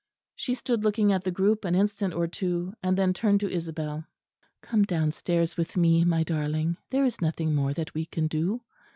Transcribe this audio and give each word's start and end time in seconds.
She 0.35 0.55
stood 0.55 0.83
looking 0.83 1.13
at 1.13 1.25
the 1.25 1.29
group 1.29 1.63
an 1.63 1.75
instant 1.75 2.15
or 2.15 2.25
two, 2.25 2.73
and 2.81 2.97
then 2.97 3.13
turned 3.13 3.39
to 3.41 3.51
Isabel. 3.53 4.05
"Come 4.63 4.81
downstairs 4.81 5.57
with 5.57 5.77
me, 5.77 6.03
my 6.03 6.23
darling; 6.23 6.77
there 6.89 7.05
is 7.05 7.21
nothing 7.21 7.53
more 7.53 7.75
that 7.75 7.93
we 7.93 8.05
can 8.07 8.25
do." 8.25 8.61